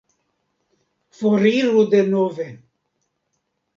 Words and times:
Foriru 1.19 1.83
denove! 1.91 2.49